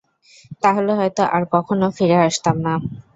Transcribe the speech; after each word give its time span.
তাহলে 0.63 0.91
হয়তো 0.99 1.23
আর 1.35 1.43
কখনও 1.53 1.87
ফিরে 1.97 2.17
আসতাম 2.27 2.55
না। 2.65 2.73